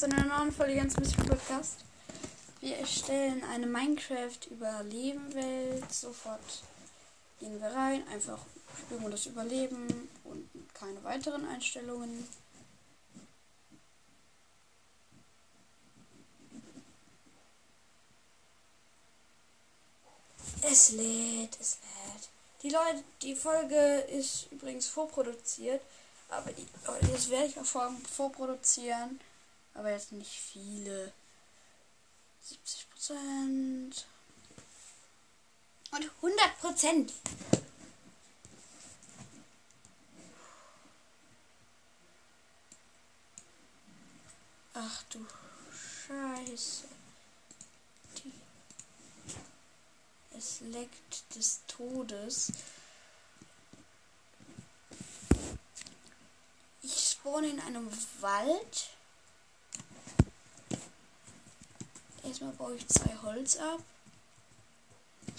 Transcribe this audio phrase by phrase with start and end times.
[0.00, 1.78] willkommen zu einer neuen Folge ganz Mystery Podcast.
[2.60, 5.92] Wir erstellen eine Minecraft Überleben-Welt.
[5.92, 6.62] Sofort
[7.40, 8.06] gehen wir rein.
[8.08, 8.38] Einfach
[8.78, 12.28] Spielmodus Überleben und keine weiteren Einstellungen.
[20.62, 22.28] Es lädt, es lädt.
[22.62, 25.80] Die Leute, die Folge ist übrigens vorproduziert.
[26.28, 26.66] Aber die,
[27.10, 29.18] das werde ich auch vor, vorproduzieren.
[29.78, 31.12] Aber jetzt nicht viele.
[32.40, 34.06] 70 Prozent.
[35.92, 37.12] Und 100 Prozent.
[44.74, 45.24] Ach du
[46.08, 46.88] Scheiße.
[50.36, 52.52] Es leckt des Todes.
[57.28, 57.88] spawn in einem
[58.20, 58.97] Wald.
[62.40, 63.82] Erstmal baue ich zwei Holz ab.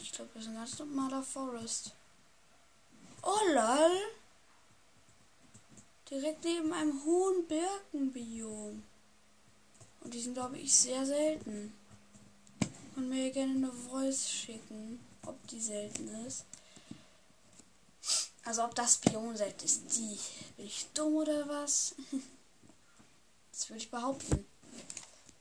[0.02, 1.94] Ich glaube, das ist ein ganz normaler Forest.
[3.22, 4.02] Oh lol.
[6.12, 8.84] Direkt neben einem hohen Birkenbiom.
[10.02, 11.72] Und die sind, glaube ich, sehr selten.
[12.98, 16.44] Und mir gerne eine Voice schicken, ob die selten ist.
[18.44, 19.84] Also ob das Biom selten ist.
[19.96, 20.20] Die.
[20.58, 21.96] Bin ich dumm oder was?
[23.54, 24.46] Das würde ich behaupten.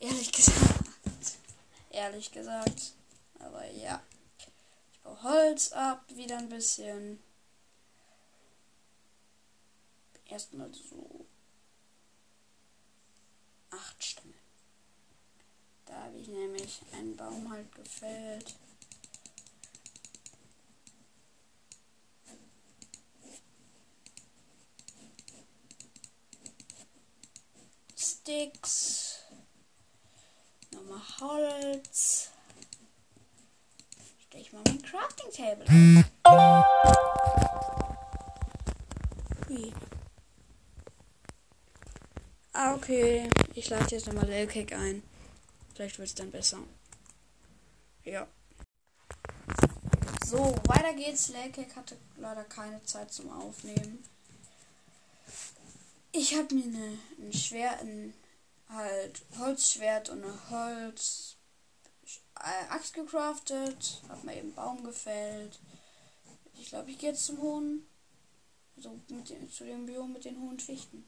[0.00, 0.67] Ehrlich gesagt.
[1.98, 2.92] Ehrlich gesagt.
[3.40, 4.00] Aber ja.
[4.38, 7.20] Ich baue Holz ab, wieder ein bisschen.
[10.26, 11.26] Erstmal so.
[13.70, 14.34] Acht Stämme.
[15.86, 18.54] Da habe ich nämlich einen Baum halt gefällt.
[27.96, 29.07] Sticks.
[30.78, 32.28] Nochmal Holz.
[34.26, 36.64] Stelle ich mal mein Crafting Table auf.
[39.48, 39.72] Wie?
[42.52, 43.28] Ah, okay.
[43.54, 45.02] Ich lade jetzt nochmal Lelcake ein.
[45.74, 46.58] Vielleicht wird es dann besser.
[48.04, 48.26] Ja.
[50.24, 51.28] So, weiter geht's.
[51.28, 54.04] Lelcake hatte leider keine Zeit zum Aufnehmen.
[56.12, 58.14] Ich habe mir eine, ein Schwert, ein
[58.68, 61.36] halt Holzschwert und eine Holz
[62.36, 65.58] äh, Axt gecraftet, habe mir eben Baum gefällt.
[66.60, 67.86] Ich glaube, ich gehe jetzt zum hohen,
[68.76, 71.04] also mit den, zu dem Biom mit den hohen Fichten.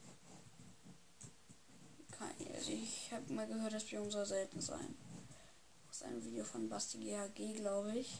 [2.53, 4.95] Also ich habe mal gehört, das Biom soll selten sein.
[5.87, 8.19] Das ist ein Video von Basti GHG, glaube ich.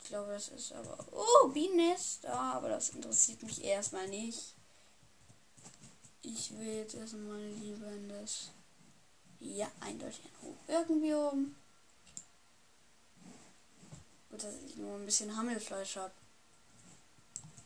[0.00, 1.04] Ich glaube, das ist aber.
[1.12, 2.24] Oh, Bienennest!
[2.24, 4.54] Ja, aber das interessiert mich erstmal nicht.
[6.22, 8.50] Ich will jetzt erstmal lieber in das.
[9.40, 11.54] Ja, eindeutig ein Hochbirkenbiom.
[14.30, 16.12] Gut, dass ich nur ein bisschen Hammelfleisch habe.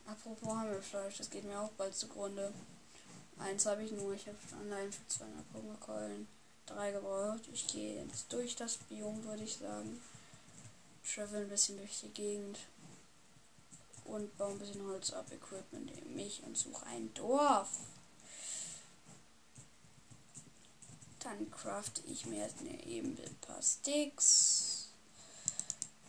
[0.05, 2.53] Apropos Hammelfleisch, das geht mir auch bald zugrunde.
[3.37, 4.13] Eins habe ich nur.
[4.13, 6.27] Ich habe allein für 200 Pummelkeulen
[6.65, 7.41] drei gebraucht.
[7.51, 10.01] Ich gehe jetzt durch das Biom, würde ich sagen.
[11.03, 12.59] Travel ein bisschen durch die Gegend.
[14.05, 17.69] Und baue ein bisschen Holz ab, Equipment mich und suche ein Dorf.
[21.23, 24.89] Dann crafte ich mir jetzt eben ein paar Sticks.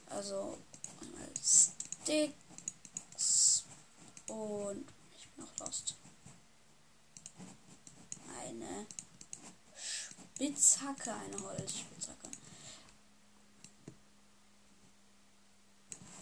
[0.06, 0.58] Also
[1.42, 2.34] Sticks.
[4.28, 5.94] Und ich bin noch lost.
[8.40, 8.86] Eine
[9.76, 12.28] Spitzhacke, eine Holzspitzhacke.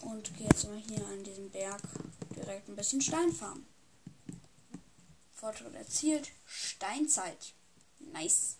[0.01, 1.81] Und gehe jetzt mal hier an diesem Berg
[2.35, 3.65] direkt ein bisschen Stein farmen.
[5.31, 6.31] Fortschritt erzielt.
[6.45, 7.53] Steinzeit.
[7.99, 8.57] Nice.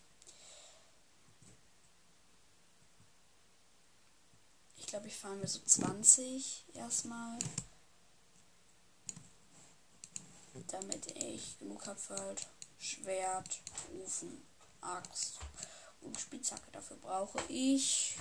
[4.94, 7.40] Glaube, ich fahre mir so 20 erstmal.
[10.68, 12.48] Damit ich genug habe für halt
[12.78, 13.60] Schwert,
[14.00, 14.46] Ofen,
[14.82, 15.40] Axt
[16.02, 16.70] und Spitzhacke.
[16.72, 18.20] Dafür brauche ich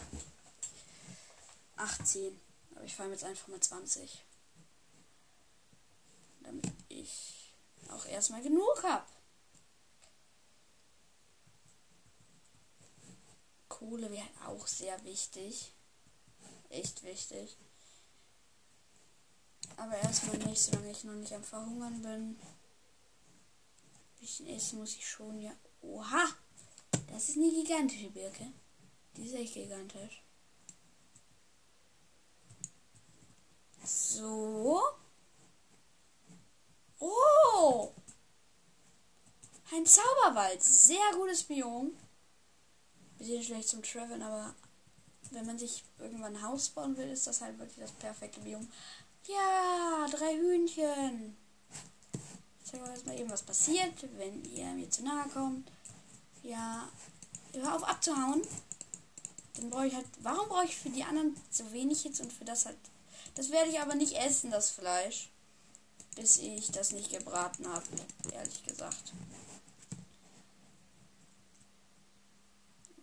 [1.77, 2.41] 18.
[2.75, 4.25] Aber ich fahre jetzt einfach mit 20.
[6.41, 7.53] Damit ich
[7.91, 9.05] auch erstmal genug habe.
[13.69, 15.75] Kohle wäre auch sehr wichtig
[16.73, 17.57] echt wichtig.
[19.77, 22.11] Aber erstmal nicht, solange ich noch nicht am Verhungern bin.
[22.13, 22.39] Ein
[24.21, 25.53] bisschen essen muss ich schon, ja.
[25.81, 26.29] Oha!
[27.09, 28.53] Das ist eine gigantische Birke.
[29.17, 30.23] Die ist echt gigantisch.
[33.85, 34.81] So.
[36.99, 37.93] Oh!
[39.73, 40.63] Ein Zauberwald.
[40.63, 41.97] Sehr gutes Biom.
[43.19, 44.55] Bisschen schlecht zum Traveln, aber
[45.35, 48.69] wenn man sich irgendwann ein Haus bauen will, ist das halt wirklich das perfekte Biom.
[49.27, 51.37] Ja, drei Hühnchen.
[52.61, 55.71] Ich zeige euch mal eben, was passiert, wenn ihr mir zu nahe kommt.
[56.43, 56.89] Ja,
[57.55, 58.43] hör auf abzuhauen.
[59.55, 60.07] Dann brauche ich halt.
[60.21, 62.79] Warum brauche ich für die anderen so wenig jetzt und für das halt.
[63.35, 65.31] Das werde ich aber nicht essen, das Fleisch.
[66.17, 67.87] Bis ich das nicht gebraten habe,
[68.33, 69.13] ehrlich gesagt.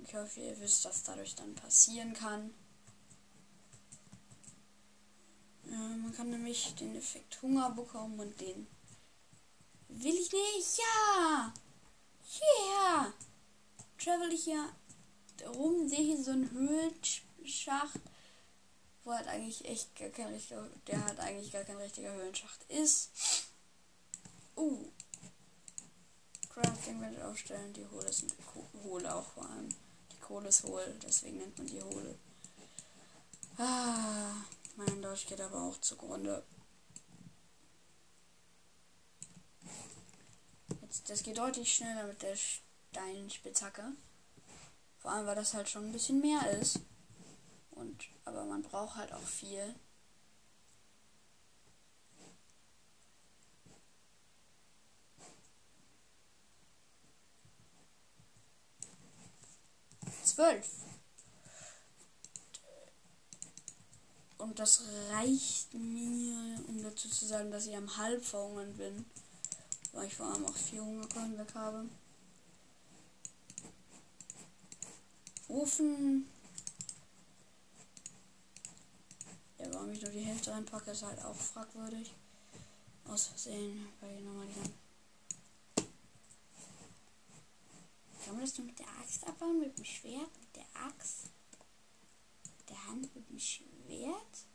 [0.10, 2.52] Ich hoffe, ihr wisst, was dadurch dann passieren kann.
[5.68, 8.66] Äh, man kann nämlich den Effekt Hunger bekommen und den
[9.88, 10.80] will ich nicht.
[10.80, 11.54] Ja!
[12.42, 13.14] Yeah!
[14.00, 14.74] Travel ich hier
[15.46, 18.00] rum, sehe hier so einen Höhlenschacht,
[19.04, 23.12] wo halt eigentlich echt gar kein richtiger, der halt eigentlich gar kein richtiger Höhlenschacht ist.
[24.56, 24.88] Uh.
[26.52, 28.34] Crafting werde aufstellen, die Hohle sind
[28.84, 29.70] Hohle auch vor allem.
[30.30, 32.16] Kohle ist hohl, deswegen nennt man die Hohle.
[33.58, 34.36] Ah,
[34.76, 36.44] mein Deutsch geht aber auch zugrunde.
[40.84, 43.92] Jetzt, das geht deutlich schneller mit der Steinspitzhacke.
[45.00, 46.80] Vor allem, weil das halt schon ein bisschen mehr ist.
[47.72, 49.74] Und, aber man braucht halt auch viel.
[60.40, 60.70] Zwölf.
[64.38, 69.06] Und das reicht mir, um dazu zu sagen, dass ich am halb verhungern bin.
[69.92, 71.90] Weil ich vor allem auch vier Hungerkeulen weg habe.
[75.50, 76.30] Ofen.
[79.58, 82.14] Ja, warum ich nur die Hälfte reinpacke, ist halt auch fragwürdig.
[83.10, 84.89] Aus Versehen, weil ich nochmal die
[88.30, 89.60] Kann man das nur mit der Axt abbauen?
[89.60, 90.30] Mit dem Schwert?
[90.40, 91.32] Mit der Axt?
[92.60, 93.16] Mit der Hand?
[93.16, 94.46] Mit dem Schwert?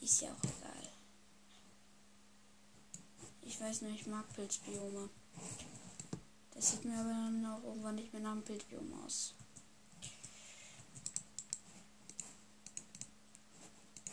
[0.00, 0.88] Ist ja auch egal.
[3.42, 5.10] Ich weiß nicht, ich mag Pilzbiome.
[6.52, 9.34] Das sieht mir aber dann auch irgendwann nicht mehr nach einem Pilzbiom aus.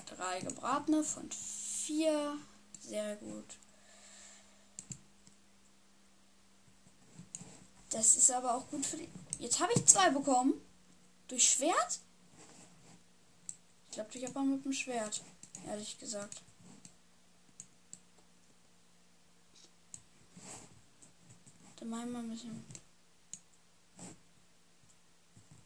[0.07, 2.40] Drei gebratene von vier.
[2.80, 3.60] Sehr gut.
[7.94, 9.07] Das ist aber auch gut für die.
[9.38, 10.56] Jetzt habe ich zwei bekommen.
[11.28, 12.00] Durch Schwert?
[13.86, 15.22] Ich glaube, ich habe mal mit dem Schwert.
[15.68, 16.42] Ehrlich gesagt.
[21.75, 22.66] Dann machen wir ein bisschen.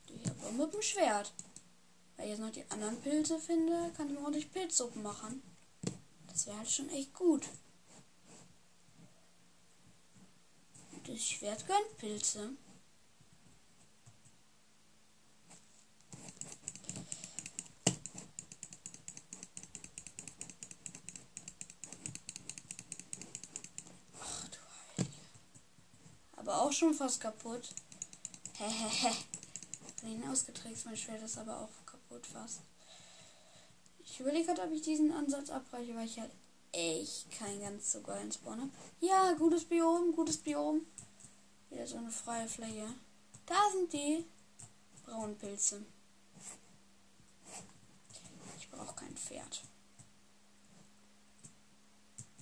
[0.09, 1.33] Ich habe mit dem Schwert.
[2.17, 5.41] Weil ich jetzt noch die anderen Pilze finde, kann ich ordentlich Pilzsuppen machen.
[6.27, 7.47] Das wäre halt schon echt gut.
[11.07, 12.49] Das Schwert gönnt Pilze.
[24.19, 24.57] Ach du
[24.97, 25.15] Heilige.
[26.35, 27.69] Aber auch schon fast kaputt.
[28.57, 29.13] Hehehe.
[30.01, 32.59] Von ihnen ausgetrickst, mein Schwert ist aber auch kaputt fast.
[34.03, 36.31] Ich überlege gerade, ob ich diesen Ansatz abbreche, weil ich halt
[36.77, 38.71] echt keinen ganz so geilen Spawn habe.
[39.01, 40.85] Ja, gutes Biom, gutes Biom.
[41.69, 42.87] Wieder so eine freie Fläche.
[43.45, 44.25] Da sind die
[45.03, 45.83] braunen Pilze.
[48.59, 49.63] Ich brauche kein Pferd.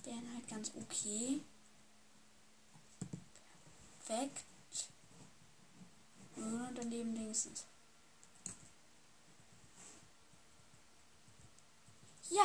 [0.04, 1.40] Wären halt ganz okay.
[4.04, 4.44] Perfekt.
[6.36, 7.64] Nur daneben linksens.
[12.28, 12.44] Ja.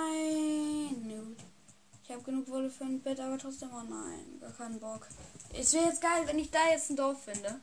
[2.21, 4.39] Habe genug Wolle für ein Bett, aber trotzdem, oh nein.
[4.39, 5.07] Gar keinen Bock.
[5.53, 7.59] Es wäre jetzt geil, wenn ich da jetzt ein Dorf finde.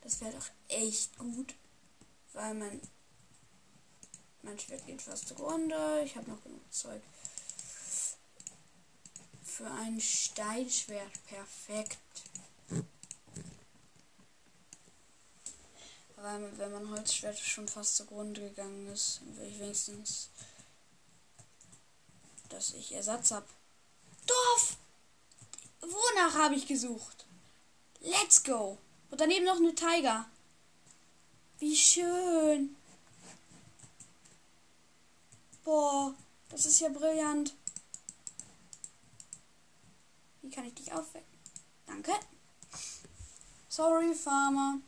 [0.00, 1.54] Das wäre doch echt gut.
[2.32, 2.80] Weil mein,
[4.40, 6.02] mein Schwert geht fast zugrunde.
[6.06, 7.02] Ich habe noch genug Zeug
[9.42, 11.98] für ein Steinschwert perfekt.
[16.16, 20.30] Aber wenn mein Holzschwert schon fast zugrunde gegangen ist, will ich wenigstens,
[22.50, 23.46] dass ich Ersatz habe.
[24.26, 24.76] Dorf!
[25.80, 27.24] Wonach habe ich gesucht?
[28.00, 28.78] Let's go!
[29.10, 30.28] Und daneben noch eine Tiger.
[31.58, 32.76] Wie schön.
[35.64, 36.14] Boah,
[36.48, 37.54] das ist ja brillant.
[40.42, 41.38] Wie kann ich dich aufwecken?
[41.86, 42.12] Danke.
[43.68, 44.80] Sorry, Farmer.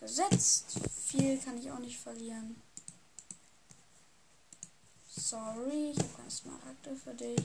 [0.00, 0.80] Gesetzt.
[1.06, 2.60] Viel kann ich auch nicht verlieren.
[5.28, 7.44] Sorry, ich habe keine Smaragde für dich.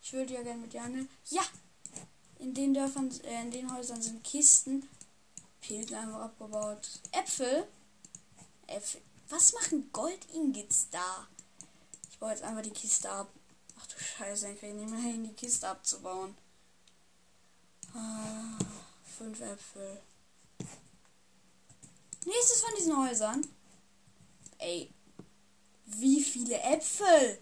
[0.00, 1.08] Ich würde ja gerne mit dir handeln.
[1.30, 1.42] Ja!
[2.38, 4.88] In den Dörfern, äh, in den Häusern sind Kisten.
[5.60, 7.00] Pilger einfach abgebaut.
[7.10, 7.66] Äpfel.
[8.68, 9.00] Äpfel.
[9.30, 11.26] Was machen Gold-Ingots da?
[12.08, 13.28] Ich baue jetzt einfach die Kiste ab.
[13.80, 16.36] Ach du Scheiße, dann kriege ich nicht mehr hin, die Kiste abzubauen.
[17.94, 18.58] Ah,
[19.18, 20.00] fünf Äpfel.
[22.26, 23.44] Nächstes von diesen Häusern.
[24.58, 24.88] Ey.
[25.98, 27.38] Wie viele Äpfel?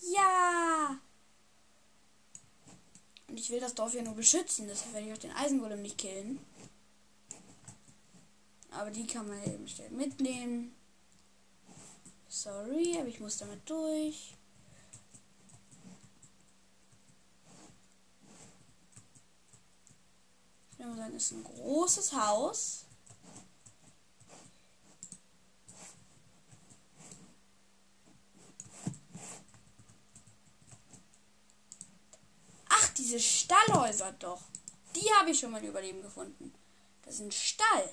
[0.00, 0.98] Ja!
[3.28, 5.98] Und ich will das Dorf ja nur beschützen, deshalb werde ich auch den Eisengolem nicht
[5.98, 6.38] killen.
[8.70, 10.74] Aber die kann man eben schnell mitnehmen.
[12.28, 14.35] Sorry, aber ich muss damit durch.
[20.78, 22.84] Ich würde sagen, ist ein großes Haus.
[32.68, 34.42] Ach, diese Stallhäuser doch.
[34.94, 36.52] Die habe ich schon mal Überleben gefunden.
[37.02, 37.92] Das ist ein Stall.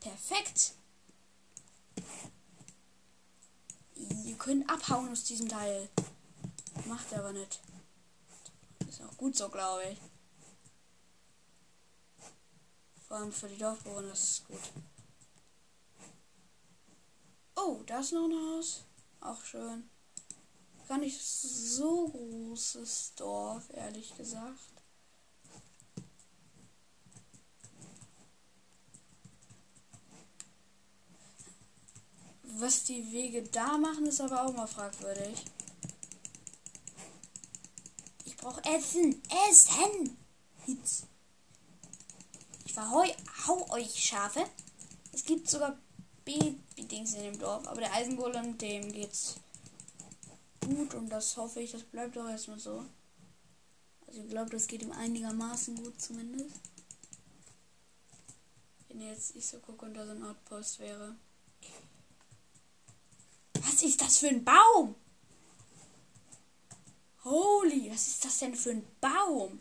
[0.00, 0.74] Perfekt.
[3.94, 5.88] Ihr könnt abhauen aus diesem Teil.
[6.86, 7.60] Macht er aber nicht.
[8.88, 10.09] Ist auch gut so, glaube ich.
[13.10, 14.60] Vor allem für die Dorfbewohner ist es gut.
[17.56, 18.84] Oh, da ist noch ein Haus.
[19.20, 19.90] Auch schön.
[20.86, 24.60] Gar nicht so großes Dorf, ehrlich gesagt.
[32.44, 35.44] Was die Wege da machen, ist aber auch mal fragwürdig.
[38.24, 39.20] Ich brauche Essen.
[39.50, 40.16] Essen.
[40.64, 41.08] Hitz.
[42.70, 43.04] Ich verhau
[43.48, 44.46] hau euch Schafe.
[45.10, 45.76] Es gibt sogar
[46.24, 49.34] Baby-Dings in dem Dorf, aber der Eisengolem, dem geht's
[50.64, 52.84] gut und das hoffe ich, das bleibt auch erstmal so.
[54.06, 56.60] Also ich glaube, das geht ihm einigermaßen gut zumindest.
[58.86, 61.16] Wenn jetzt ich so gucke und da so ein Outpost wäre.
[63.62, 64.94] Was ist das für ein Baum?
[67.24, 69.58] Holy, was ist das denn für ein Baum?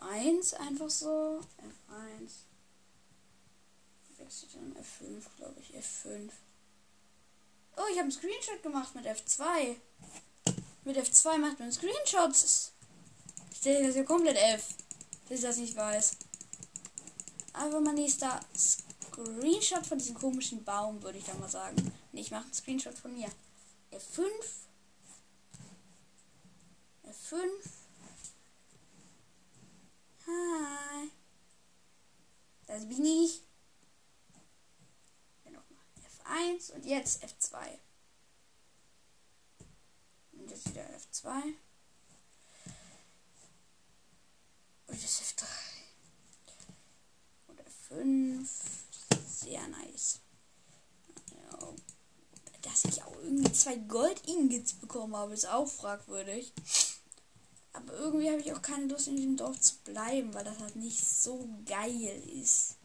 [0.00, 1.40] F1 einfach so.
[1.58, 2.30] F1.
[4.18, 5.74] Wechselt dann F5, glaube ich.
[5.74, 6.30] F5.
[7.76, 9.76] Oh, ich habe einen Screenshot gemacht mit F2.
[10.84, 12.72] Mit F2 macht man Screenshots.
[13.50, 14.74] Ich stelle das hier komplett F
[15.32, 16.16] dass ich das nicht weiß.
[17.54, 21.76] Aber mein nächster Screenshot von diesem komischen Baum, würde ich da mal sagen.
[22.12, 23.28] Nee, ich mache einen Screenshot von mir.
[23.92, 24.26] F5.
[27.06, 27.38] F5.
[30.26, 31.10] Hi.
[32.66, 33.42] Das bin ich.
[35.44, 37.56] Nochmal F1 und jetzt F2.
[40.32, 41.42] Und jetzt wieder F2.
[44.86, 45.44] Und das F3.
[47.48, 48.48] Und F5.
[49.26, 50.20] Sehr nice.
[52.62, 56.52] Dass ich auch irgendwie zwei Gold-Ingots bekommen habe, ist auch fragwürdig.
[57.72, 60.76] Aber irgendwie habe ich auch keine Lust, in diesem Dorf zu bleiben, weil das halt
[60.76, 62.76] nicht so geil ist.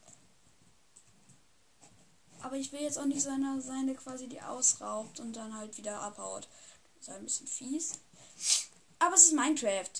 [2.41, 5.99] Aber ich will jetzt auch nicht seine, seine quasi die ausraubt und dann halt wieder
[6.01, 6.47] abhaut.
[6.99, 7.91] Das ist ein bisschen fies.
[8.99, 9.91] Aber es ist Minecraft.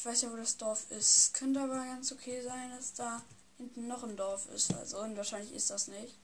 [0.00, 1.34] Ich weiß ja, wo das Dorf ist.
[1.34, 3.20] Könnte aber ganz okay sein, dass da
[3.58, 4.72] hinten noch ein Dorf ist.
[4.72, 6.18] Also unwahrscheinlich ist das nicht.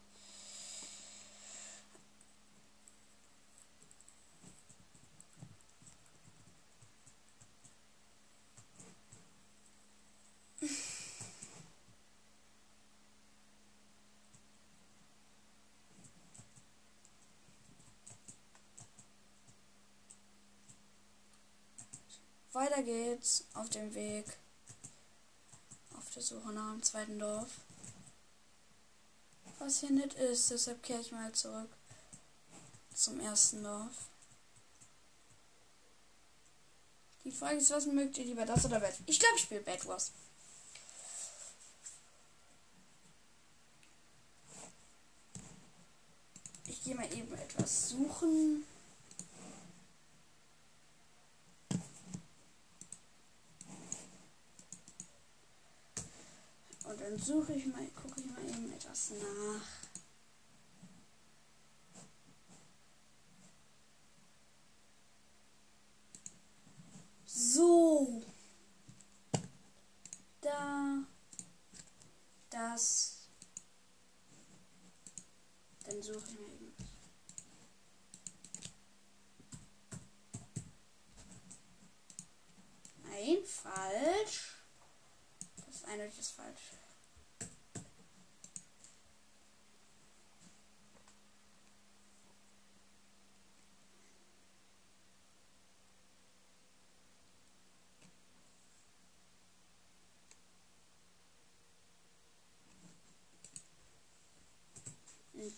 [22.56, 24.24] Weiter geht's auf dem Weg.
[25.94, 27.50] Auf der Suche nach einem zweiten Dorf.
[29.58, 30.50] was hier nicht ist.
[30.50, 31.68] Deshalb kehre ich mal zurück
[32.94, 34.08] zum ersten Dorf.
[37.24, 38.94] Die Frage ist, was mögt ihr lieber, das oder Bad?
[39.04, 40.12] Ich glaube, ich spiele Bad Wars.
[46.64, 48.64] Ich gehe mal eben etwas suchen.
[56.88, 59.60] Und dann suche ich mal, eben etwas nach.
[67.24, 68.22] So.
[70.40, 71.04] Da.
[72.48, 73.28] Das.
[75.84, 76.74] Dann suche ich mir eben.
[83.02, 84.62] Nein, falsch.
[85.66, 86.76] Das eine ist falsch.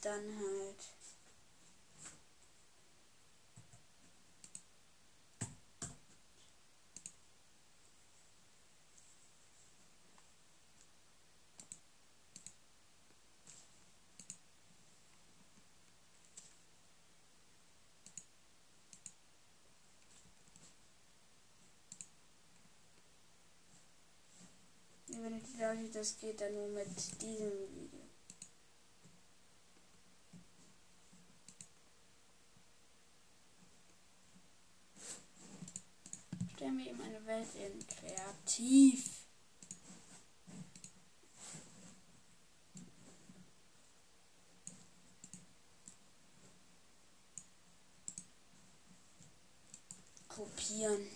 [0.00, 0.76] Dann halt.
[25.20, 26.86] Wenn ich glaube, das geht dann nur mit
[27.20, 27.98] diesem Video.
[36.54, 37.00] Stellen wir ihm
[37.68, 39.10] eine Welt in kreativ.
[50.28, 51.08] Kopieren.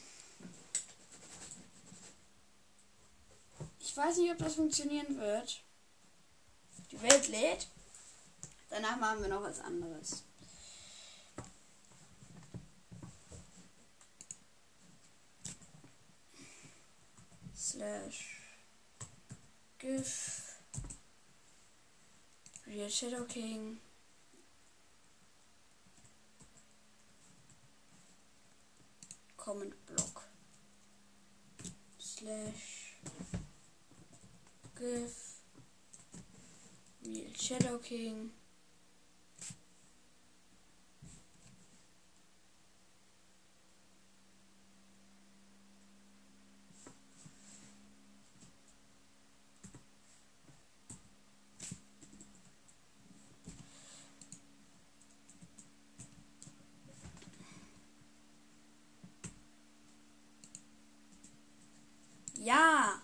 [3.79, 5.63] Ich weiß nicht, ob das funktionieren wird.
[6.91, 7.69] Die Welt lädt.
[8.69, 10.25] Danach machen wir noch was anderes.
[17.65, 18.41] Slash.
[19.79, 20.59] GIF.
[22.67, 23.77] Real Shadow King.
[29.37, 30.25] Comment Block.
[31.99, 32.95] Slash.
[34.77, 35.37] GIF.
[37.07, 38.33] Real Shadow King
[62.43, 63.03] Ja.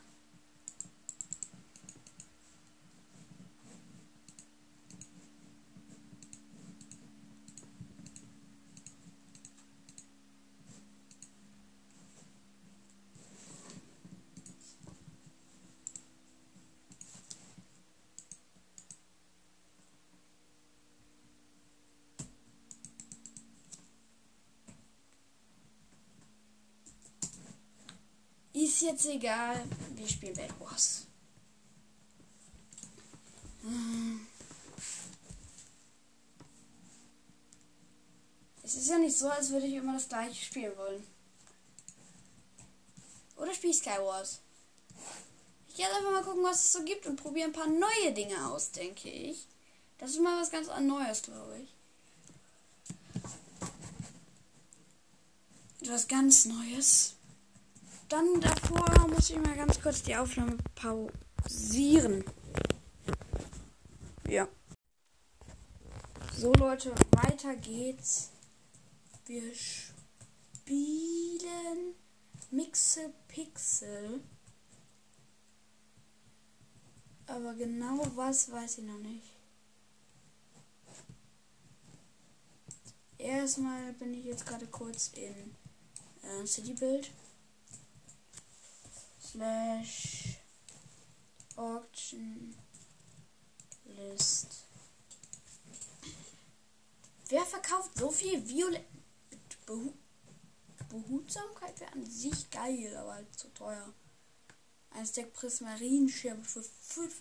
[28.68, 29.64] Ist jetzt egal.
[29.94, 31.06] Wir spielen Bad Wars.
[33.62, 34.26] Hm.
[38.62, 41.02] Es ist ja nicht so, als würde ich immer das gleiche spielen wollen.
[43.36, 44.40] Oder spiele ich Skywars?
[45.68, 48.50] Ich werde einfach mal gucken, was es so gibt und probiere ein paar neue Dinge
[48.50, 49.46] aus, denke ich.
[49.96, 51.70] Das ist mal was ganz Neues, glaube ich.
[55.80, 57.14] Etwas ganz Neues.
[58.08, 62.24] Dann davor muss ich mal ganz kurz die Aufnahme pausieren.
[64.26, 64.48] Ja.
[66.34, 68.30] So Leute, weiter geht's.
[69.26, 70.94] Wir spielen
[72.50, 74.22] Mixe Pixel.
[77.26, 79.36] Aber genau was weiß ich noch nicht.
[83.18, 85.54] Erstmal bin ich jetzt gerade kurz in
[86.22, 87.10] äh, City Build
[89.32, 90.38] slash
[91.56, 92.54] auction
[93.84, 94.64] list.
[97.28, 98.86] Wer verkauft so viel Violett?
[99.66, 99.92] Behu
[100.88, 103.92] Behutsamkeit wäre an sich geil, aber halt zu teuer.
[104.90, 107.20] Ein Stack Prismarinschirm für 5.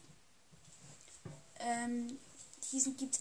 [1.60, 2.18] Ähm,
[2.72, 3.20] diesen gibt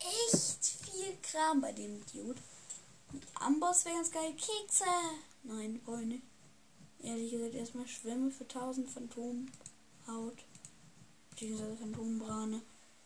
[0.00, 2.40] echt viel Kram bei dem Dude.
[3.34, 4.34] Amboss wäre ganz geil.
[4.34, 4.84] Kekse.
[5.44, 6.20] Nein, Freunde.
[7.02, 10.44] Ehrlich gesagt, erstmal Schwämme für 1000 Phantomhaut.
[11.30, 12.62] Beziehungsweise Phantombrane.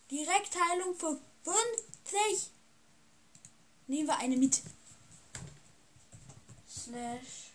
[0.09, 2.49] Direktheilung für 50.
[3.87, 4.61] Nehmen wir eine mit.
[6.67, 7.51] Slash.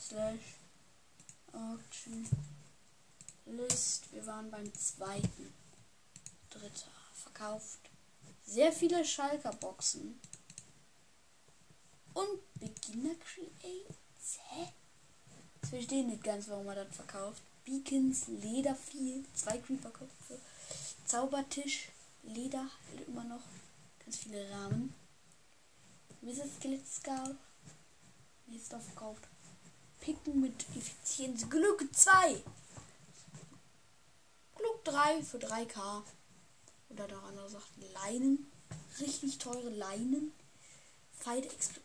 [0.00, 0.40] Slash.
[1.52, 2.26] Auction.
[3.46, 4.12] List.
[4.12, 5.54] Wir waren beim zweiten.
[6.50, 6.90] Dritter.
[7.14, 7.80] Verkauft.
[8.46, 10.20] Sehr viele Schalker Boxen.
[12.14, 14.38] Und Beginner Creates.
[14.48, 14.72] Hä?
[15.64, 17.42] Ich verstehe nicht ganz, warum er das verkauft.
[17.64, 20.38] Beacons, Leder viel, zwei Creeper-Köpfe,
[21.06, 21.88] Zaubertisch,
[22.22, 23.40] Leder halt immer noch.
[24.04, 24.94] Ganz viele Rahmen.
[26.20, 27.36] Wizard Skelett Skull.
[28.46, 29.22] Nächster verkauft.
[30.00, 31.48] Picken mit Effizienz.
[31.48, 32.42] Glück 2.
[34.56, 36.02] Glück 3 für 3k.
[36.90, 37.92] Oder noch andere Sachen.
[37.94, 38.50] Leinen.
[39.00, 40.32] Richtig teure Leinen.
[41.18, 41.83] Fight Explosion.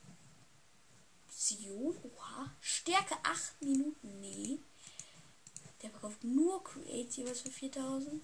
[2.04, 2.52] Oha.
[2.60, 4.20] Stärke 8 Minuten.
[4.20, 4.60] Nee.
[5.82, 8.22] Der verkauft nur Create was für 4000.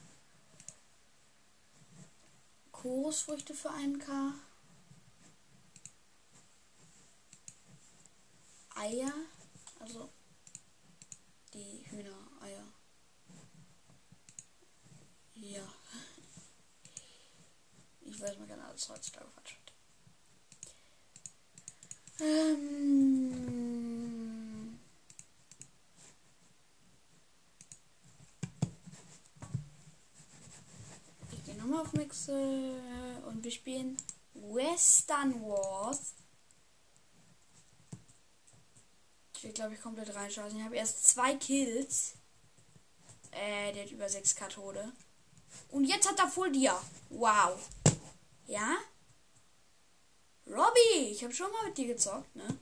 [2.71, 4.33] Chorusfrüchte für 1k.
[8.75, 9.13] Eier.
[9.79, 10.09] Also
[11.53, 12.67] die Hühnereier.
[15.35, 15.63] Ja.
[18.07, 19.57] Ich weiß mal genau, das heutzutage falsch
[22.19, 23.35] Ähm.
[31.31, 32.81] Ich gehe nochmal auf Mixe
[33.27, 33.97] und wir spielen
[34.33, 36.13] Western Wars.
[39.35, 40.55] Ich will, glaube ich, komplett reinschauen.
[40.55, 42.13] Ich habe erst zwei Kills.
[43.31, 44.91] Äh, der hat über 6k Tode.
[45.69, 46.81] Und jetzt hat er Full Dia.
[47.09, 47.59] Wow.
[48.47, 48.77] Ja?
[50.47, 52.59] Robby, ich habe schon mal mit dir gezockt, ne?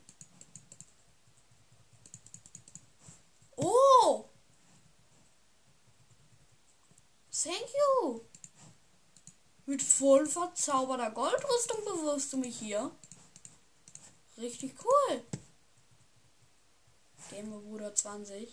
[3.58, 4.30] Oh!
[7.32, 8.22] Thank you!
[9.65, 12.91] Mit voll verzauberter Goldrüstung bewirfst du mich hier.
[14.38, 15.24] Richtig cool.
[17.30, 18.52] Gamer Bruder 20.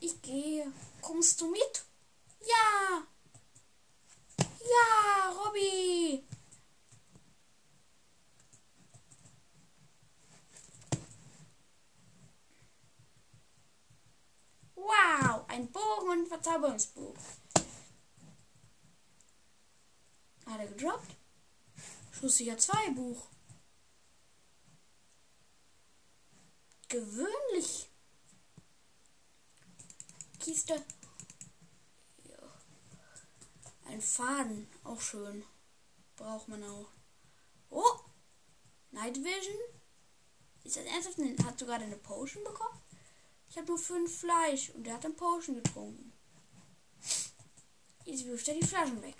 [0.00, 0.72] Ich gehe.
[1.26, 1.84] Kommst du mit?
[2.40, 3.04] Ja.
[4.38, 6.24] Ja, Robby.
[14.76, 17.16] Wow, ein Bogen und ein Verzauberungsbuch.
[20.46, 21.16] Hat er gedroppt?
[22.12, 23.26] Schusssicher 2 Buch.
[26.88, 27.90] Gewöhnlich.
[30.38, 30.80] Kiste.
[32.24, 32.38] Ja.
[33.86, 35.44] Ein Faden, auch schön.
[36.16, 36.90] Braucht man auch.
[37.70, 38.00] Oh!
[38.90, 39.56] Night Vision.
[40.64, 41.60] Ist das ernsthaft?
[41.60, 42.80] Du gerade eine Potion bekommen?
[43.48, 46.12] Ich habe nur fünf Fleisch und der hat eine Potion getrunken.
[48.04, 49.16] Jetzt wirft er die Flaschen weg.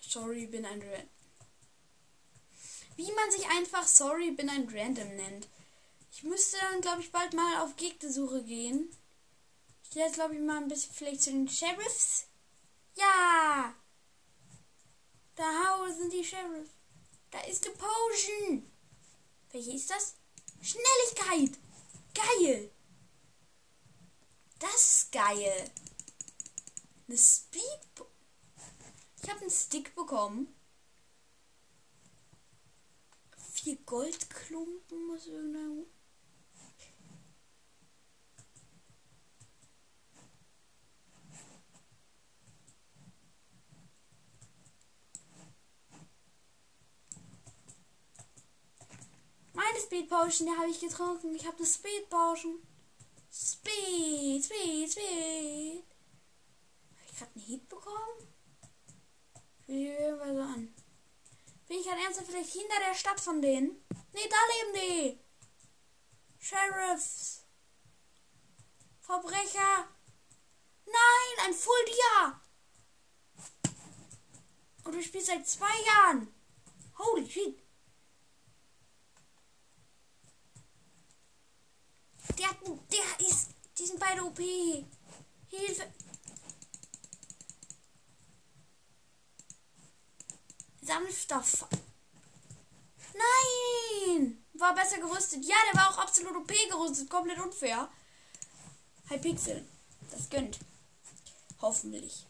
[0.00, 1.21] Sorry, bin ein Random.
[2.96, 5.48] Wie man sich einfach Sorry, bin ein Random nennt.
[6.10, 8.94] Ich müsste dann, glaube ich, bald mal auf Gegnersuche gehen.
[9.82, 12.26] Ich gehe jetzt, glaube ich, mal ein bisschen vielleicht zu den Sheriffs.
[12.94, 13.74] Ja!
[15.34, 16.70] Da sind die Sheriffs.
[17.30, 18.70] Da ist eine Potion.
[19.50, 20.14] Welche ist das?
[20.60, 21.58] Schnelligkeit.
[22.14, 22.70] Geil.
[24.58, 25.70] Das ist geil.
[27.08, 27.62] Eine Speed.
[29.22, 30.54] Ich habe einen Stick bekommen.
[33.62, 35.86] Vier Goldklumpen muss irgendein.
[49.52, 51.32] Meine Speed Potion, die habe ich getrunken.
[51.36, 52.58] Ich habe eine Speed Potion.
[53.30, 55.84] Speed, Speed, Speed.
[56.96, 58.28] Habe ich gerade einen Hit bekommen?
[59.68, 60.81] Wie irgendwas so an.
[61.72, 63.82] Bin ich gerade ernsthaft vielleicht hinter der Stadt von denen?
[64.12, 65.20] Nee, da leben die.
[66.38, 67.46] Sheriffs.
[69.00, 69.88] Verbrecher.
[70.84, 72.42] Nein, ein Full Dia.
[74.84, 76.34] Und du spielst seit zwei Jahren.
[76.98, 77.58] Holy shit.
[82.38, 82.50] Der,
[82.92, 83.48] der ist.
[83.78, 84.36] Die sind beide OP.
[85.48, 85.90] Hilfe.
[90.92, 91.64] Sanfter F
[93.14, 94.44] Nein!
[94.52, 95.42] War besser gerüstet.
[95.42, 97.08] Ja, der war auch absolut OP gerüstet.
[97.08, 97.88] Komplett unfair.
[99.08, 99.66] Hypixel.
[100.10, 100.58] Das gönnt.
[101.62, 102.26] Hoffentlich.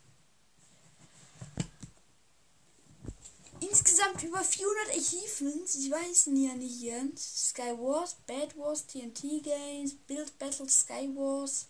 [3.59, 5.75] Insgesamt über 400 Achievements.
[5.75, 7.11] Ich weiß ja nicht hier.
[7.17, 11.67] Sky Wars, Bad Wars, TNT Games, Build Battle, Sky Wars.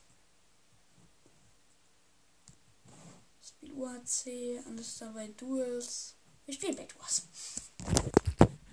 [3.42, 6.16] Spiel UHC, alles dabei Duels.
[6.44, 7.22] Wir spielen Bad Wars.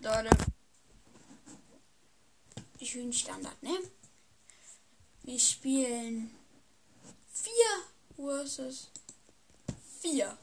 [0.01, 0.29] Leute.
[2.82, 3.77] Schön Standard, ne?
[5.23, 6.34] Wir spielen
[7.32, 7.53] 4
[8.15, 8.89] versus
[10.01, 10.38] 4.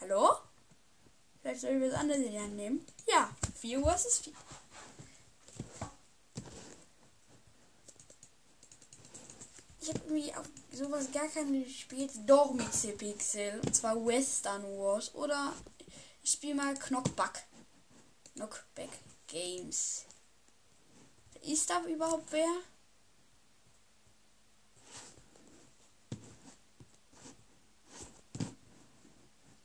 [0.00, 0.36] Hallo?
[1.40, 2.86] Vielleicht soll ich was anderes in die Hand nehmen.
[3.08, 4.32] Ja, 4 versus 4.
[9.88, 12.10] Ich habe irgendwie auf sowas gar keine gespielt.
[12.26, 13.58] Doch mit C-Pixel.
[13.64, 15.14] Und zwar Western Wars.
[15.14, 15.54] Oder
[16.22, 17.42] ich spiele mal Knockback.
[18.34, 18.90] Knockback
[19.26, 20.04] Games.
[21.40, 22.46] Ist da überhaupt wer?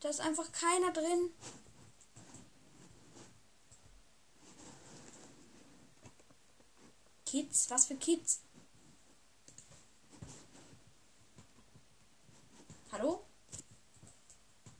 [0.00, 1.34] Da ist einfach keiner drin.
[7.26, 7.68] Kids?
[7.68, 8.43] Was für Kids?
[12.96, 13.24] Hallo?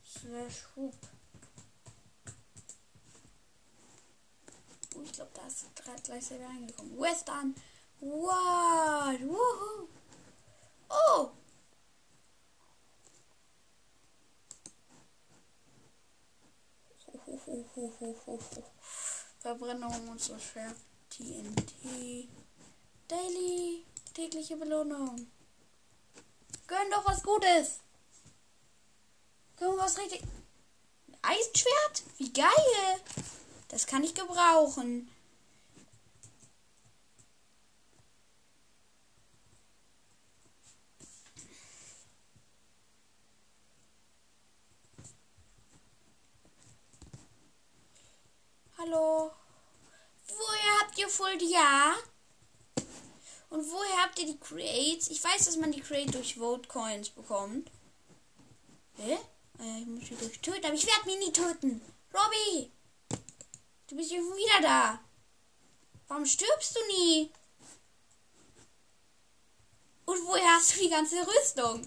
[0.07, 0.95] Slash Hoop.
[4.95, 5.67] Oh, ich glaube, da ist
[6.05, 6.97] gleich selber reingekommen.
[6.97, 7.57] Western.
[7.99, 9.21] What?
[9.21, 9.89] Woohoo.
[10.91, 11.31] Oh!
[19.41, 20.73] Verbrennung und so schwer.
[21.11, 22.29] TNT.
[23.09, 23.85] Daily.
[24.15, 25.27] Tägliche Belohnung.
[26.69, 27.84] Gönn doch was Gutes.
[29.57, 30.23] Gönn was richtig.
[31.23, 32.03] Eisenschwert?
[32.19, 33.01] Wie geil.
[33.69, 35.11] Das kann ich gebrauchen.
[48.77, 49.31] Hallo.
[50.27, 51.95] Woher habt ihr Full Ja?
[53.49, 55.09] Und woher habt ihr die Crates?
[55.09, 57.71] Ich weiß, dass man die Crate durch Vote Coins bekommt.
[58.97, 59.17] Hä?
[59.61, 61.81] Äh, ich muss sie durch töten, aber ich werde mich nie töten.
[62.13, 62.71] Robby!
[63.89, 65.01] Du bist wieder da.
[66.09, 67.31] Warum stirbst du nie?
[70.05, 71.87] Und woher hast du die ganze Rüstung?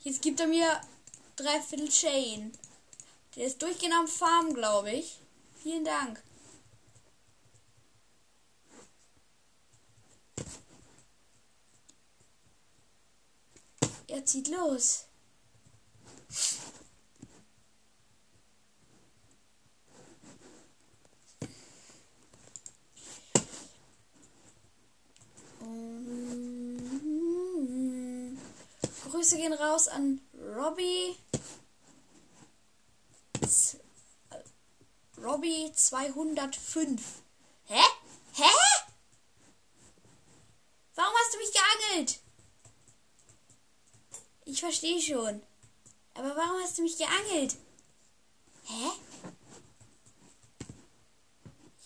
[0.00, 0.80] Jetzt gibt er mir
[1.36, 2.52] dreiviertel Chain.
[3.36, 5.18] Der ist durchgehend am Farm, glaube ich.
[5.62, 6.22] Vielen Dank.
[14.06, 15.06] Er zieht los.
[29.24, 31.16] Grüße gehen raus an Robbie.
[35.16, 37.00] Robbie 205.
[37.64, 37.80] Hä?
[38.34, 38.50] Hä?
[40.94, 42.20] Warum hast du mich geangelt?
[44.44, 45.40] Ich verstehe schon.
[46.12, 47.56] Aber warum hast du mich geangelt?
[48.64, 48.90] Hä?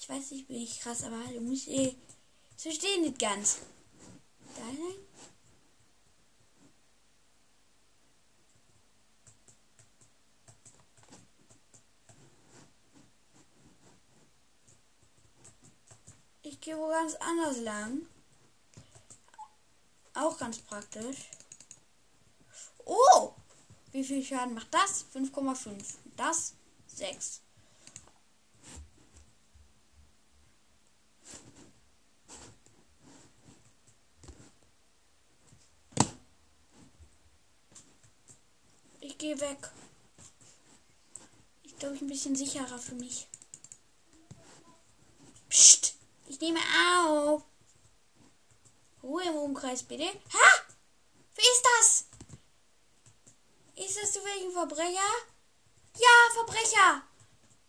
[0.00, 1.94] Ich weiß nicht, bin ich krass, aber du musst eh.
[2.56, 3.58] Ich verstehe nicht ganz.
[4.56, 5.08] Da rein?
[16.50, 18.06] Ich gehe wo ganz anders lang.
[20.14, 21.30] Auch ganz praktisch.
[22.84, 23.32] Oh!
[23.92, 25.06] Wie viel Schaden macht das?
[25.14, 25.82] 5,5.
[26.16, 26.54] Das
[26.88, 27.40] 6.
[39.00, 39.70] Ich gehe weg.
[41.62, 43.28] Ich glaube, ich ein bisschen sicherer für mich.
[46.40, 46.60] Ich nehme
[47.04, 47.42] auf.
[49.02, 50.04] Ruhe im Umkreis, bitte.
[50.04, 50.62] Ha!
[51.34, 52.06] Wer ist das?
[53.74, 55.10] Ist das zufällig ein Verbrecher?
[55.96, 57.02] Ja, Verbrecher!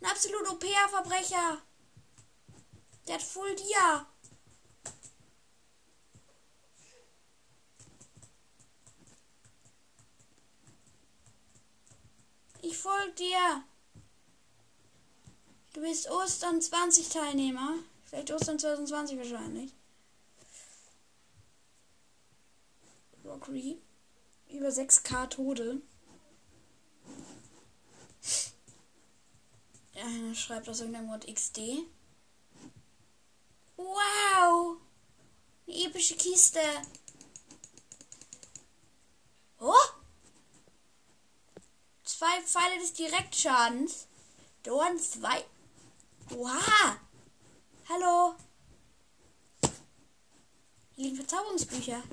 [0.02, 1.64] Ein absolut OP-Verbrecher.
[3.08, 4.06] Der hat Full Dia.
[12.62, 13.64] Ich folge dir.
[15.74, 17.80] Du bist Ostern 20 Teilnehmer.
[18.10, 19.72] Vielleicht Ostern 2020 wahrscheinlich.
[23.24, 23.78] Rockery.
[24.50, 25.80] Über 6k Tode.
[29.94, 31.86] Ja, schreibt aus irgendeinem Mod XD.
[33.78, 34.78] Wow!
[35.68, 36.62] Eine epische Kiste.
[39.60, 39.74] Oh!
[42.04, 44.08] Zwei Pfeile des Direktschadens.
[44.64, 45.46] Dorn zwei.
[46.36, 47.00] Oha!
[47.92, 48.36] Hallo!
[50.96, 52.04] Liegen Verzauberungsbücher.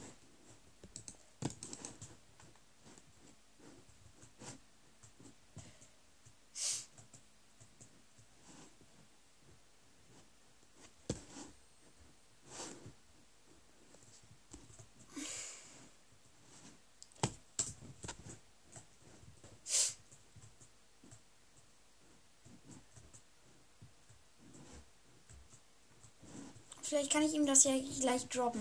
[26.88, 28.60] Vielleicht kann ich ihm das ja gleich droppen.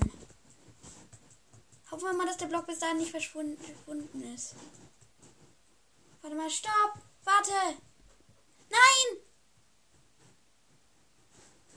[1.92, 4.56] Hoffen wir mal, dass der Block bis dahin nicht verschwunden, ist.
[6.22, 6.94] Warte mal, stopp!
[7.26, 7.52] Warte!
[8.70, 9.20] Nein!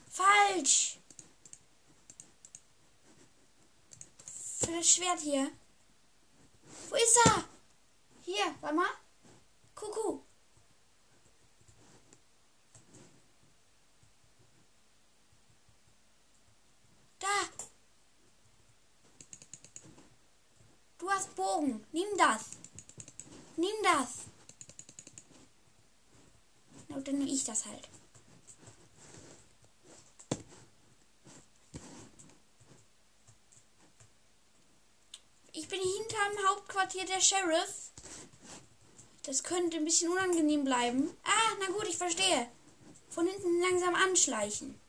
[0.08, 1.00] Falsch!
[4.58, 5.50] Für das Schwert hier.
[6.90, 7.44] Wo ist er?
[8.22, 8.90] Hier, warte mal.
[9.74, 10.28] Kuckuck.
[21.18, 21.84] hast Bogen.
[21.92, 22.42] Nimm das.
[23.56, 24.08] Nimm das.
[26.88, 27.88] Na, dann nehme ich das halt.
[35.52, 37.90] Ich bin hinterm Hauptquartier der Sheriff.
[39.24, 41.10] Das könnte ein bisschen unangenehm bleiben.
[41.24, 42.48] Ah, na gut, ich verstehe.
[43.10, 44.80] Von hinten langsam anschleichen.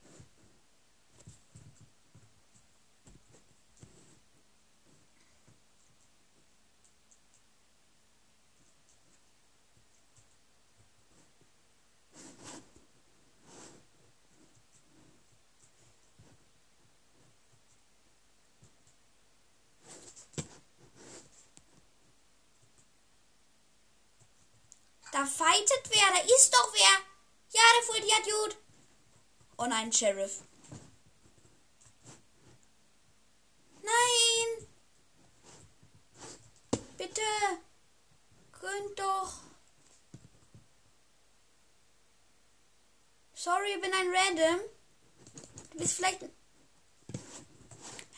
[25.20, 26.96] Da fightet wer, da ist doch wer.
[27.52, 28.58] Ja, der Fuldi hat gut.
[29.58, 30.42] Oh nein, Sheriff.
[33.82, 34.68] Nein.
[36.98, 37.22] Bitte.
[38.54, 39.34] Könnt doch.
[43.34, 44.60] Sorry, ich bin ein Random.
[45.72, 46.24] Du bist vielleicht...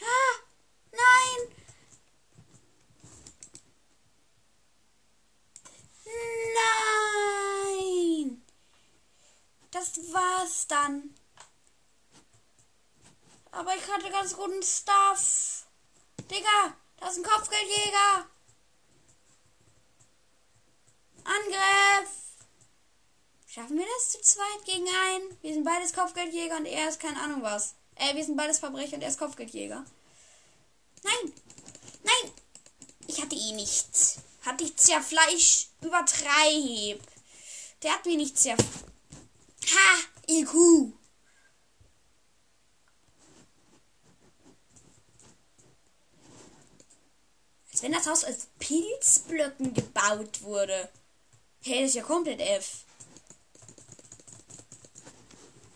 [0.01, 0.33] Ah,
[0.91, 1.55] nein.
[6.55, 8.41] Nein!
[9.71, 11.15] Das war's dann.
[13.51, 15.65] Aber ich hatte ganz guten Stuff.
[16.29, 18.27] Digga, das ist ein Kopfgeldjäger.
[21.23, 22.09] Angriff!
[23.47, 25.37] Schaffen wir das zu zweit gegen einen?
[25.41, 27.75] Wir sind beides Kopfgeldjäger und er ist keine Ahnung was.
[27.95, 29.85] Äh, wir sind beides Verbrecher und er ist Kopfgeldjäger.
[31.03, 31.33] Nein!
[32.03, 32.31] Nein!
[33.07, 34.19] Ich hatte eh nichts.
[34.45, 37.01] Hat ich Zerfleisch übertreib.
[37.83, 38.59] Der hat mich nicht zerf...
[38.59, 40.10] Ha!
[40.27, 40.93] IQ!
[47.71, 50.89] Als wenn das Haus aus Pilzblöcken gebaut wurde.
[51.63, 52.85] Hey, das ist ja komplett F.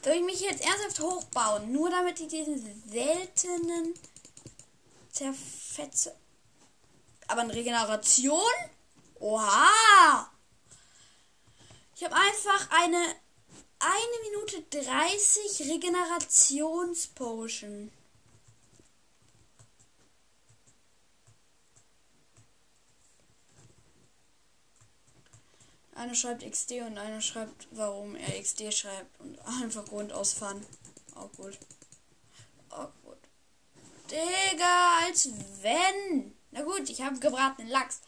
[0.03, 1.71] Soll ich mich jetzt ernsthaft hochbauen?
[1.71, 3.93] Nur damit ich diesen seltenen
[5.11, 6.15] Zerfetze
[7.27, 8.41] aber eine Regeneration?
[9.19, 10.29] Oha!
[11.95, 13.15] Ich habe einfach eine
[13.85, 17.91] 1 Minute 30 Regenerationspotion.
[25.93, 30.65] Einer schreibt XD und einer schreibt, warum er XD schreibt und einfach Grund ausfahren.
[31.13, 31.59] Auch gut.
[32.71, 33.19] Auch gut.
[34.09, 35.29] Digga, als
[35.61, 36.35] wenn.
[36.49, 38.01] Na gut, ich habe gebratenen Lachs.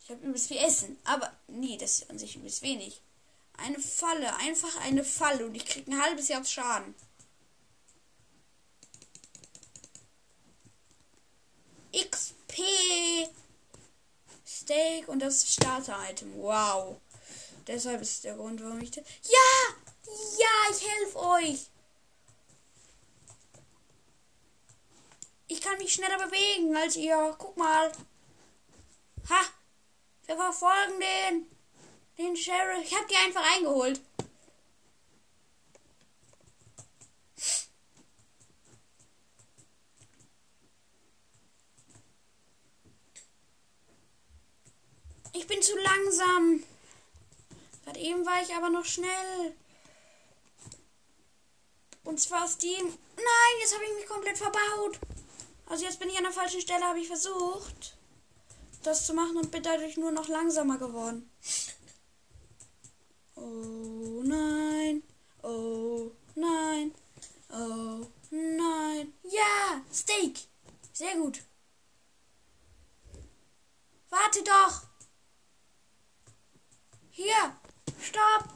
[0.00, 0.98] Ich habe übelst viel Essen.
[1.04, 3.02] Aber nee, das ist an sich übelst wenig.
[3.58, 6.94] Eine Falle, einfach eine Falle und ich krieg ein halbes Jahr Schaden.
[11.92, 12.62] XP
[14.46, 16.34] Steak und das Starter-Item.
[16.36, 17.00] Wow.
[17.66, 18.94] Deshalb ist der Grund, warum ich.
[18.96, 19.02] Ja!
[20.04, 21.66] Ja, ich helfe euch!
[25.48, 27.34] Ich kann mich schneller bewegen als ihr.
[27.38, 27.92] Guck mal.
[29.30, 29.40] Ha!
[30.26, 31.55] Wir verfolgen den.
[32.18, 32.84] Den Sheriff.
[32.84, 34.00] Ich hab die einfach eingeholt.
[45.32, 46.62] Ich bin zu langsam.
[47.84, 49.54] Gerade eben war ich aber noch schnell.
[52.04, 52.86] Und zwar aus dem.
[53.16, 54.98] Nein, jetzt habe ich mich komplett verbaut.
[55.66, 57.96] Also jetzt bin ich an der falschen Stelle, habe ich versucht,
[58.82, 61.30] das zu machen und bin dadurch nur noch langsamer geworden.
[63.48, 65.04] Oh nein.
[65.44, 66.92] Oh nein.
[67.48, 69.12] Oh nein.
[69.22, 70.48] Ja, Steak.
[70.92, 71.42] Sehr gut.
[74.10, 74.82] Warte doch.
[77.10, 77.56] Hier.
[78.00, 78.52] Stopp.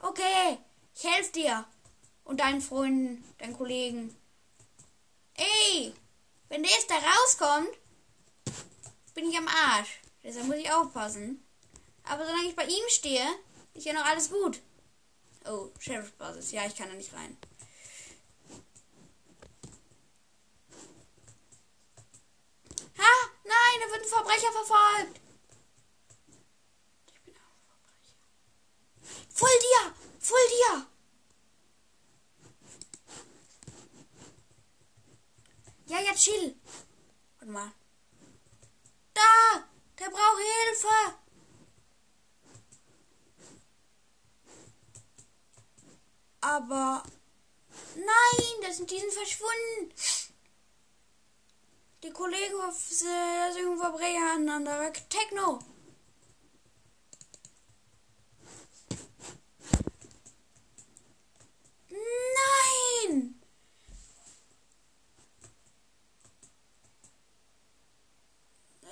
[0.00, 0.58] Okay,
[0.94, 1.64] ich helfe dir.
[2.22, 4.14] Und deinen Freunden, deinen Kollegen.
[5.34, 5.92] Ey,
[6.48, 7.76] wenn der jetzt da rauskommt,
[9.14, 10.00] bin ich am Arsch.
[10.22, 11.44] Deshalb muss ich aufpassen.
[12.02, 13.26] Aber solange ich bei ihm stehe,
[13.72, 14.60] ist ja noch alles gut.
[15.46, 16.52] Oh, Sheriff-Basis.
[16.52, 17.36] Ja, ich kann da nicht rein.
[22.98, 23.30] Ha!
[23.44, 25.20] Nein, da wird ein Verbrecher verfolgt.
[27.06, 28.16] Ich bin auch ein Verbrecher.
[29.30, 29.94] Voll dir!
[30.20, 30.86] Voll dir!
[35.86, 36.56] Ja, ja, chill.
[37.38, 37.72] Warte mal.
[40.04, 41.18] Der braucht Hilfe!
[46.42, 47.02] Aber.
[47.94, 49.94] Nein, das sind diesen verschwunden.
[52.02, 54.92] Die Kollegen auf äh, Verbrecher aneinander.
[55.08, 55.58] Techno.
[61.88, 63.40] Nein!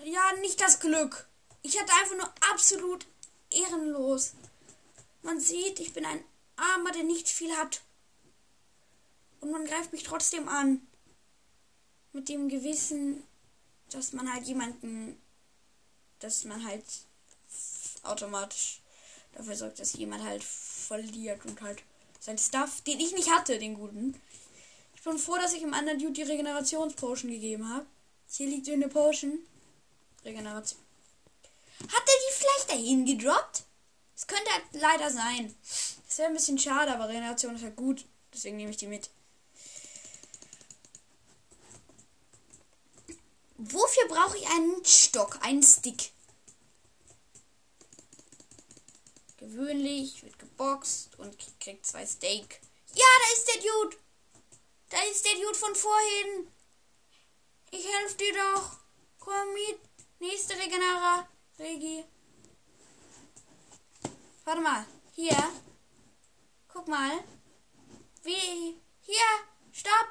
[0.04, 1.28] Ja, nicht das Glück.
[1.62, 3.06] Ich hatte einfach nur absolut
[3.50, 4.32] ehrenlos.
[5.22, 6.24] Man sieht, ich bin ein
[6.56, 7.82] Armer, der nicht viel hat.
[9.40, 10.84] Und man greift mich trotzdem an.
[12.12, 13.22] Mit dem Gewissen,
[13.90, 15.16] dass man halt jemanden,
[16.18, 16.84] dass man halt
[18.02, 18.80] automatisch
[19.34, 21.82] dafür sorgt, dass jemand halt verliert und halt
[22.18, 24.20] sein Stuff, den ich nicht hatte, den guten.
[24.96, 27.86] Ich bin froh, dass ich im anderen die Regenerationspotion gegeben habe.
[28.28, 29.38] Hier liegt eine Potion.
[30.24, 30.80] Regeneration.
[31.82, 33.64] Hat er die vielleicht dahin gedroppt?
[34.14, 35.54] Das könnte halt leider sein.
[36.06, 38.04] Das wäre ein bisschen schade, aber Regeneration ist halt gut.
[38.32, 39.10] Deswegen nehme ich die mit.
[43.56, 46.12] Wofür brauche ich einen Stock, einen Stick?
[49.36, 52.60] Gewöhnlich wird geboxt und kriegt zwei Steak.
[52.94, 53.96] Ja, da ist der Dude.
[54.88, 56.48] Da ist der Dude von vorhin.
[57.70, 58.78] Ich helfe dir doch.
[59.18, 59.80] Komm mit.
[60.22, 61.28] Nächste Regenera.
[61.58, 62.04] Regi.
[64.44, 64.86] Warte mal.
[65.16, 65.52] Hier.
[66.68, 67.24] Guck mal.
[68.22, 68.80] Wie.
[69.00, 69.30] Hier.
[69.72, 70.08] Stopp.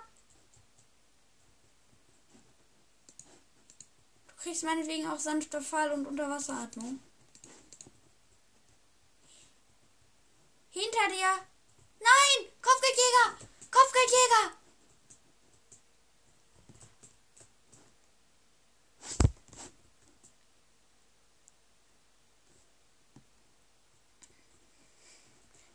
[4.27, 6.99] Du kriegst meinetwegen auch sanfter Fall und Unterwasseratmung.
[10.71, 11.31] Hinter dir.
[11.99, 12.51] Nein!
[12.61, 13.47] Kopfgeldjäger!
[13.71, 14.60] Kopfgeldjäger!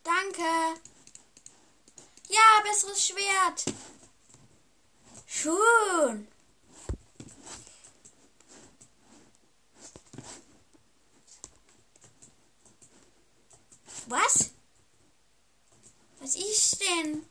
[0.06, 0.80] Danke.
[2.28, 3.64] Ja, besseres Schwert.
[5.26, 6.28] Schon.
[14.06, 14.50] Was?
[16.20, 17.26] Was ist denn?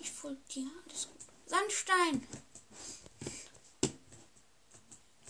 [0.00, 0.70] Ich folge dir.
[0.86, 1.20] Alles gut.
[1.46, 2.28] Sandstein.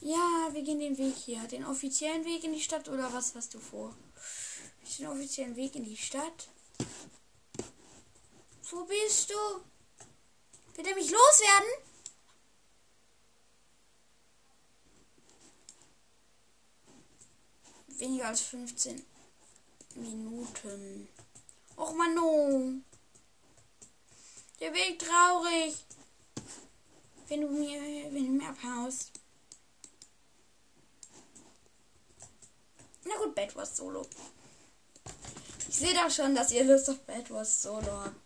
[0.01, 1.39] Ja, wir gehen den Weg hier.
[1.45, 3.95] Den offiziellen Weg in die Stadt oder was hast du vor?
[4.99, 6.49] Den offiziellen Weg in die Stadt.
[8.71, 9.35] Wo bist du?
[10.75, 11.69] Wird er mich loswerden?
[17.89, 19.05] Weniger als 15
[19.97, 21.09] Minuten.
[21.77, 22.75] Och Mano.
[24.61, 25.85] Der Weg traurig.
[27.29, 27.81] Wenn du mir,
[28.13, 29.11] wenn du mir abhaust.
[33.05, 34.07] Na gut, Bad Wars Solo.
[35.69, 38.17] Ich sehe doch schon, dass ihr Lust auf Bad Wars Solo habt.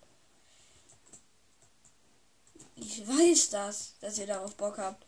[2.76, 5.04] Ich weiß das, dass ihr darauf Bock habt.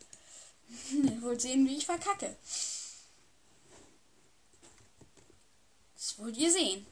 [0.91, 2.35] ihr wollt sehen, wie ich verkacke.
[5.95, 6.85] Das wollt ihr sehen.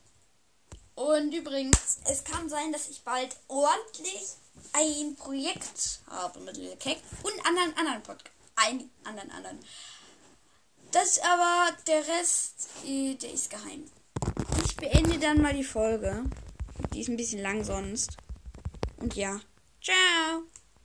[0.95, 4.33] Und übrigens, es kann sein, dass ich bald ordentlich
[4.73, 8.31] ein Projekt habe mit Lil Keck und anderen anderen Podcast.
[8.55, 9.59] einen anderen anderen.
[10.91, 13.89] Das aber der Rest, äh, der ist geheim.
[14.65, 16.23] Ich beende dann mal die Folge.
[16.93, 18.17] Die ist ein bisschen lang sonst.
[18.97, 19.39] Und ja.
[19.81, 20.43] Ciao.